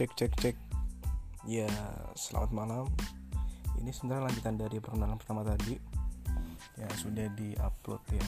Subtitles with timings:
[0.00, 0.56] cek cek cek.
[1.44, 1.68] Ya
[2.16, 2.88] selamat malam.
[3.76, 5.76] Ini sebenarnya lanjutan dari perkenalan pertama tadi
[6.80, 8.26] ya sudah di upload ya.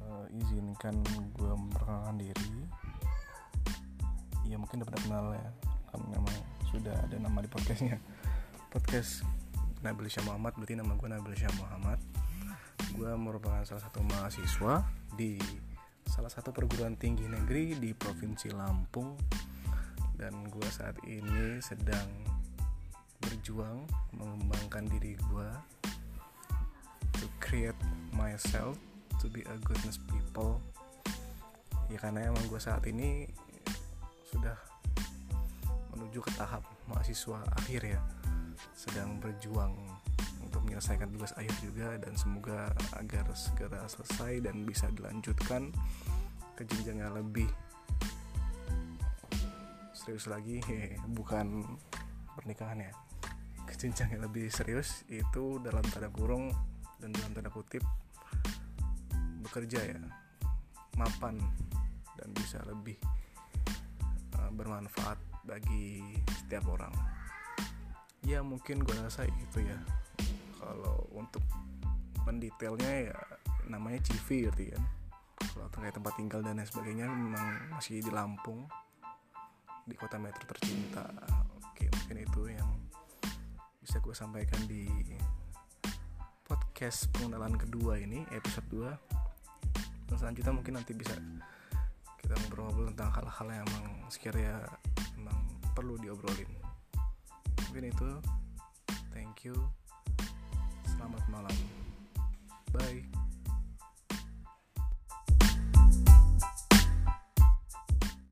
[0.00, 0.96] Uh, izinkan
[1.28, 2.56] gue memperkenalkan diri.
[4.48, 5.48] Ya mungkin udah pernah kenal ya.
[5.92, 6.36] Kan memang
[6.72, 8.00] sudah ada nama di podcastnya.
[8.72, 9.28] Podcast
[9.84, 12.00] Nabil Syah Muhammad berarti nama gue Nabil Syah Muhammad.
[12.96, 14.88] Gue merupakan salah satu mahasiswa
[15.20, 15.36] di
[16.08, 19.44] salah satu perguruan tinggi negeri di provinsi Lampung
[20.14, 22.06] dan gue saat ini sedang
[23.18, 25.48] berjuang mengembangkan diri gue
[27.18, 27.78] to create
[28.12, 28.76] myself
[29.18, 30.60] to be a goodness people.
[31.88, 33.28] Ya karena emang gue saat ini
[34.28, 34.56] sudah
[35.94, 38.00] menuju ke tahap mahasiswa akhir ya.
[38.74, 39.72] Sedang berjuang
[40.42, 45.74] untuk menyelesaikan tugas akhir juga dan semoga agar segera selesai dan bisa dilanjutkan
[46.54, 47.50] ke jenjang yang lebih
[50.04, 50.60] serius lagi
[51.16, 51.64] bukan
[52.36, 52.92] pernikahan ya.
[53.64, 56.52] Ke jenjang yang lebih serius itu dalam tanda kurung
[57.00, 57.80] dan dalam tanda kutip
[59.40, 60.00] bekerja ya.
[61.00, 61.40] Mapan
[62.20, 63.00] dan bisa lebih
[64.36, 65.16] uh, bermanfaat
[65.48, 66.04] bagi
[66.36, 66.92] setiap orang.
[68.28, 69.80] Ya mungkin gue rasa itu ya.
[70.60, 71.40] Kalau untuk
[72.28, 73.16] mendetailnya ya
[73.72, 74.84] namanya CV berarti kan.
[75.40, 78.68] Kalau terkait tempat tinggal dan lain sebagainya memang masih di Lampung
[79.84, 81.04] di kota metro tercinta.
[81.60, 82.70] Oke mungkin itu yang
[83.84, 84.88] bisa gue sampaikan di
[86.44, 91.16] podcast pengenalan kedua ini episode 2 dan selanjutnya mungkin nanti bisa
[92.20, 94.56] kita ngobrol-ngobrol tentang hal-hal yang emang sekiranya
[95.20, 95.38] emang
[95.76, 96.48] perlu diobrolin.
[97.68, 98.10] Mungkin itu.
[99.12, 99.56] Thank you.
[100.88, 101.56] Selamat malam.
[102.72, 103.13] Bye